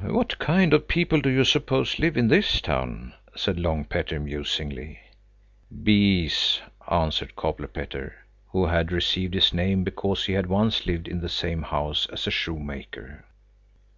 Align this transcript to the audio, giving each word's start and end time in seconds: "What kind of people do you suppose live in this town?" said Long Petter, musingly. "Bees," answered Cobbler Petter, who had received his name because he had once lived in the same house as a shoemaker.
"What 0.00 0.38
kind 0.38 0.72
of 0.72 0.88
people 0.88 1.20
do 1.20 1.28
you 1.28 1.44
suppose 1.44 1.98
live 1.98 2.16
in 2.16 2.28
this 2.28 2.62
town?" 2.62 3.12
said 3.36 3.60
Long 3.60 3.84
Petter, 3.84 4.18
musingly. 4.18 5.00
"Bees," 5.84 6.62
answered 6.90 7.36
Cobbler 7.36 7.68
Petter, 7.68 8.14
who 8.52 8.64
had 8.68 8.90
received 8.90 9.34
his 9.34 9.52
name 9.52 9.84
because 9.84 10.24
he 10.24 10.32
had 10.32 10.46
once 10.46 10.86
lived 10.86 11.08
in 11.08 11.20
the 11.20 11.28
same 11.28 11.60
house 11.64 12.06
as 12.06 12.26
a 12.26 12.30
shoemaker. 12.30 13.26